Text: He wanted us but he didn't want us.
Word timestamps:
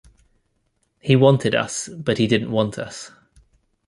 He 0.99 1.15
wanted 1.15 1.53
us 1.53 1.87
but 1.87 2.17
he 2.17 2.25
didn't 2.25 2.49
want 2.49 2.79
us. 2.79 3.11